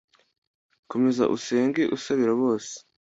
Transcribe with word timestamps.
komeza 0.91 1.23
usenge 1.35 1.81
usabire 1.95 2.33
bose 2.41 2.73